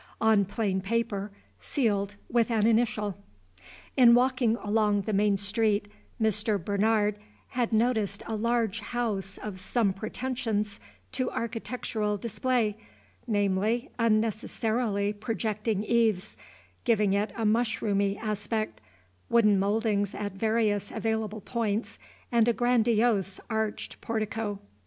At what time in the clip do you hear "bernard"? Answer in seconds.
6.57-7.19